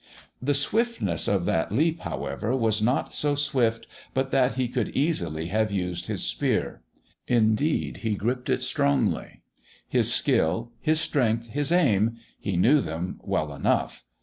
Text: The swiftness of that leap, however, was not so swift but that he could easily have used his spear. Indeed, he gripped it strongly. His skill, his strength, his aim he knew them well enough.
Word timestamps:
The 0.41 0.55
swiftness 0.55 1.27
of 1.27 1.45
that 1.45 1.71
leap, 1.71 1.99
however, 1.99 2.55
was 2.57 2.81
not 2.81 3.13
so 3.13 3.35
swift 3.35 3.85
but 4.15 4.31
that 4.31 4.55
he 4.55 4.67
could 4.67 4.89
easily 4.97 5.49
have 5.49 5.71
used 5.71 6.07
his 6.07 6.23
spear. 6.23 6.81
Indeed, 7.27 7.97
he 7.97 8.15
gripped 8.15 8.49
it 8.49 8.63
strongly. 8.63 9.43
His 9.87 10.11
skill, 10.11 10.71
his 10.79 10.99
strength, 10.99 11.49
his 11.49 11.71
aim 11.71 12.17
he 12.39 12.57
knew 12.57 12.81
them 12.81 13.19
well 13.23 13.53
enough. 13.53 14.03